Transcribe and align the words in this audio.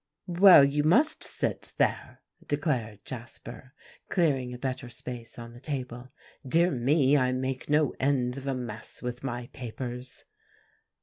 "Well, 0.25 0.65
you 0.65 0.83
must 0.83 1.23
sit 1.23 1.73
there," 1.77 2.23
declared 2.47 3.05
Jasper, 3.05 3.75
clearing 4.09 4.51
a 4.51 4.57
better 4.57 4.89
space 4.89 5.37
on 5.37 5.53
the 5.53 5.59
table. 5.59 6.11
"Dear 6.43 6.71
me, 6.71 7.15
I 7.15 7.31
make 7.33 7.69
no 7.69 7.93
end 7.99 8.35
of 8.35 8.47
a 8.47 8.55
mess 8.55 9.03
with 9.03 9.23
my 9.23 9.45
papers." 9.53 10.25